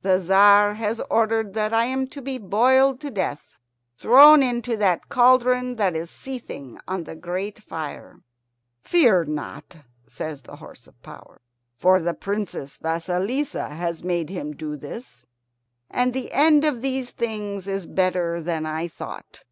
[0.00, 3.56] "The Tzar has ordered that I am to be boiled to death
[3.98, 8.22] thrown into that cauldron that is seething on the great fire."
[8.80, 9.76] "Fear not,"
[10.06, 11.42] says the horse of power,
[11.76, 15.26] "for the Princess Vasilissa has made him do this,
[15.90, 19.42] and the end of these things is better than I thought.